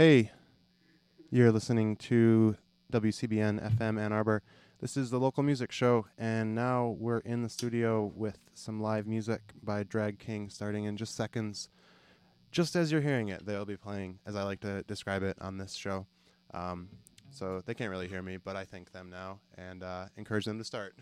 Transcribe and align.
Hey, 0.00 0.30
you're 1.28 1.50
listening 1.50 1.96
to 1.96 2.56
WCBN 2.92 3.78
FM 3.78 4.00
Ann 4.00 4.12
Arbor. 4.12 4.44
This 4.80 4.96
is 4.96 5.10
the 5.10 5.18
local 5.18 5.42
music 5.42 5.72
show, 5.72 6.06
and 6.16 6.54
now 6.54 6.94
we're 7.00 7.18
in 7.18 7.42
the 7.42 7.48
studio 7.48 8.12
with 8.14 8.38
some 8.54 8.80
live 8.80 9.08
music 9.08 9.40
by 9.60 9.82
Drag 9.82 10.20
King 10.20 10.50
starting 10.50 10.84
in 10.84 10.96
just 10.96 11.16
seconds. 11.16 11.68
Just 12.52 12.76
as 12.76 12.92
you're 12.92 13.00
hearing 13.00 13.26
it, 13.30 13.44
they'll 13.44 13.64
be 13.64 13.76
playing, 13.76 14.20
as 14.24 14.36
I 14.36 14.44
like 14.44 14.60
to 14.60 14.84
describe 14.84 15.24
it 15.24 15.36
on 15.40 15.58
this 15.58 15.74
show. 15.74 16.06
Um, 16.54 16.90
so 17.32 17.60
they 17.66 17.74
can't 17.74 17.90
really 17.90 18.06
hear 18.06 18.22
me, 18.22 18.36
but 18.36 18.54
I 18.54 18.66
thank 18.66 18.92
them 18.92 19.10
now 19.10 19.40
and 19.56 19.82
uh, 19.82 20.04
encourage 20.16 20.44
them 20.44 20.58
to 20.58 20.64
start. 20.64 20.94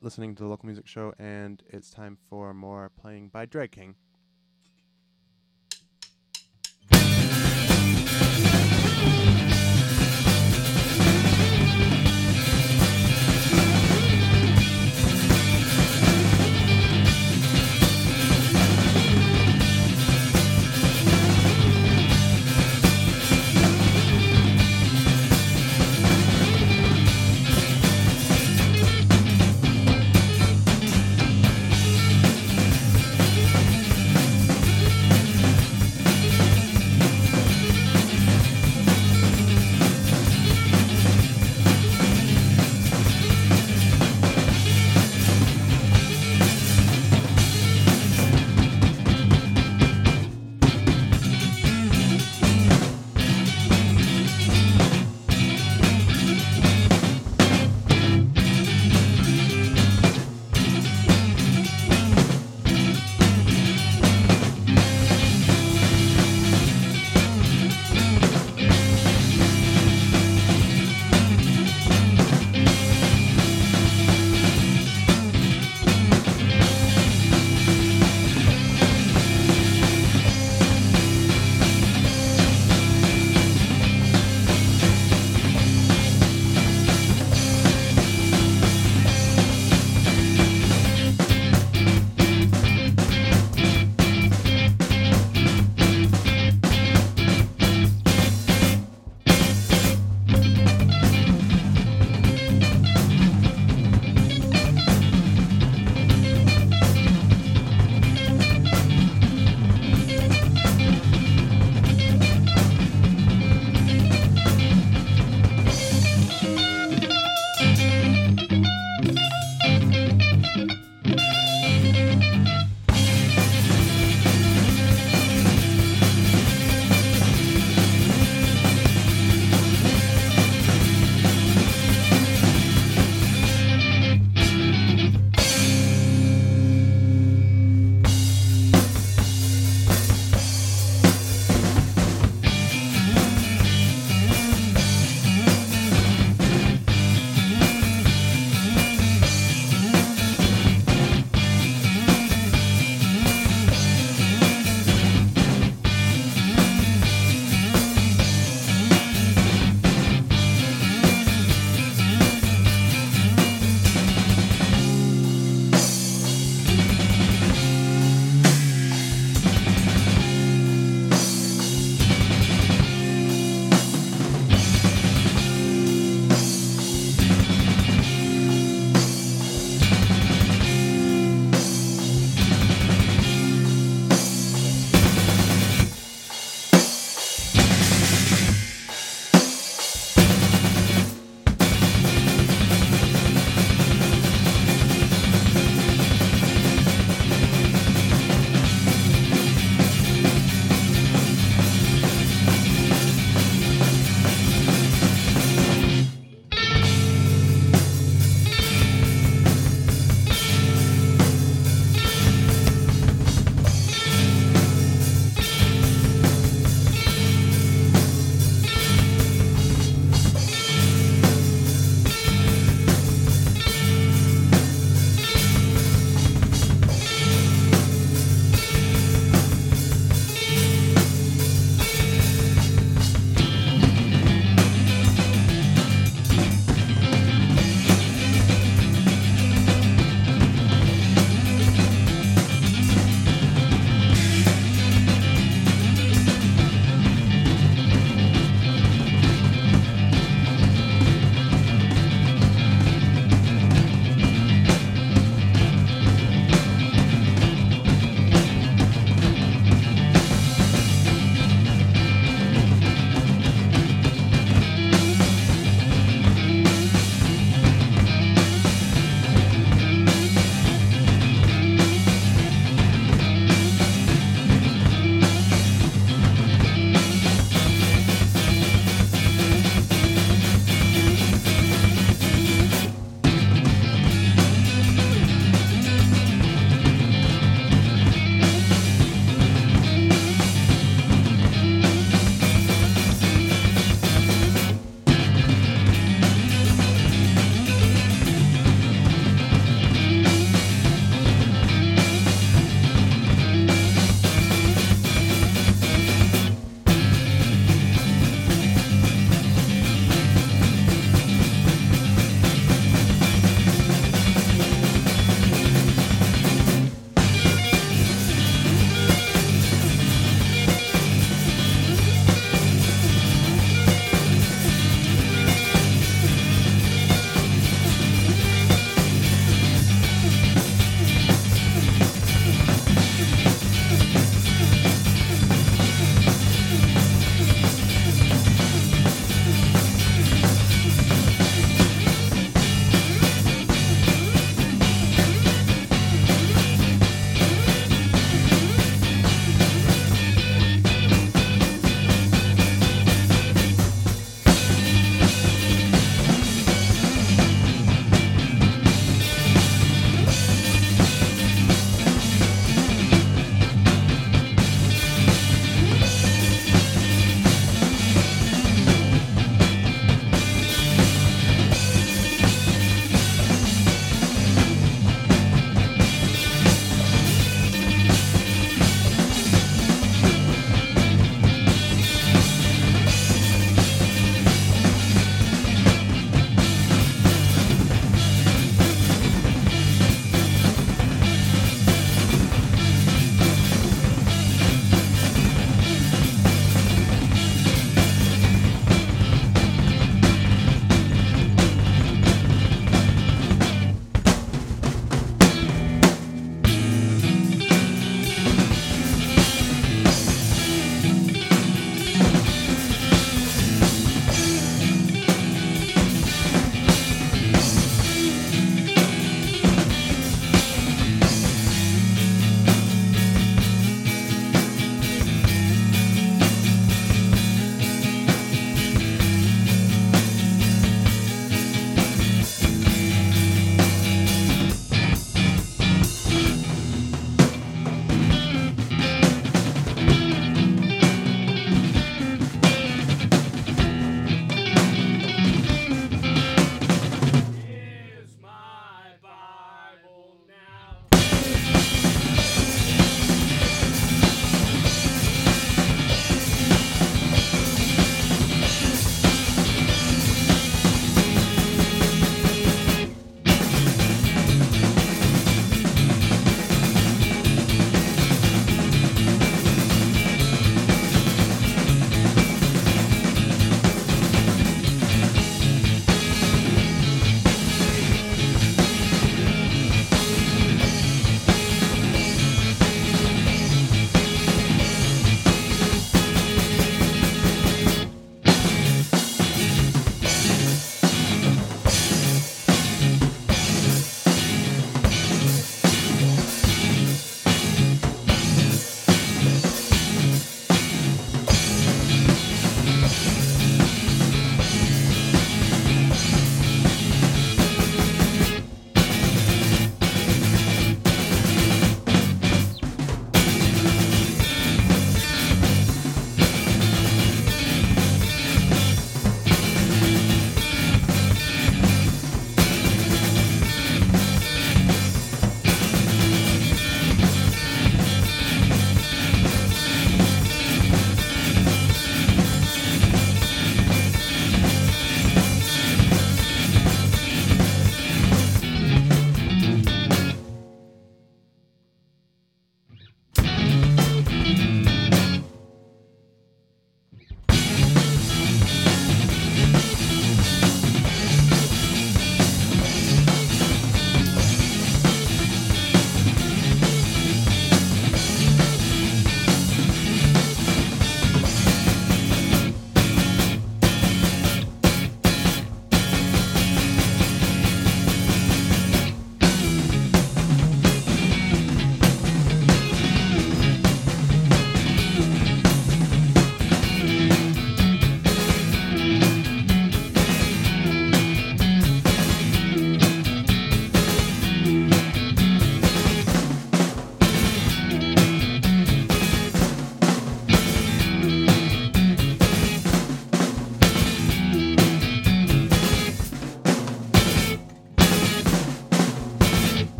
Listening 0.00 0.34
to 0.34 0.42
the 0.42 0.48
local 0.48 0.66
music 0.66 0.86
show, 0.86 1.14
and 1.18 1.62
it's 1.68 1.90
time 1.90 2.18
for 2.28 2.54
more 2.54 2.90
playing 3.00 3.28
by 3.28 3.46
Drag 3.46 3.70
King. 3.72 3.94